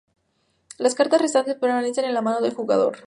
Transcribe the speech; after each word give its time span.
Las 0.79 0.95
cartas 0.95 1.21
restantes 1.21 1.53
permanecen 1.59 2.05
en 2.05 2.15
la 2.15 2.23
mano 2.23 2.41
del 2.41 2.55
jugador. 2.55 2.97